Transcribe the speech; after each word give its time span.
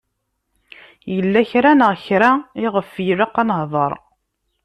Yella 1.13 1.41
kra 1.49 1.71
neɣ 1.75 1.91
kra 2.05 2.31
iɣef 2.65 2.91
ilaq 3.11 3.35
ad 3.41 3.45
nehder. 3.47 3.93